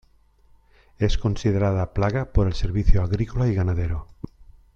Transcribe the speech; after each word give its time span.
Es 0.97 1.19
considerada 1.19 1.93
plaga 1.93 2.33
por 2.33 2.47
el 2.47 2.55
Servicio 2.55 3.03
Agrícola 3.03 3.47
y 3.47 3.53
Ganadero. 3.53 4.07